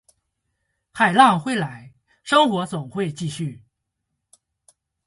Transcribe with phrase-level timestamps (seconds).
[0.91, 1.93] 海浪会来，
[2.23, 3.61] 生活总会继续